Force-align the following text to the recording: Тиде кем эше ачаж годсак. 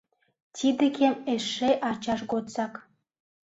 Тиде 0.55 0.85
кем 0.97 1.13
эше 1.33 1.71
ачаж 1.89 2.19
годсак. 2.31 2.73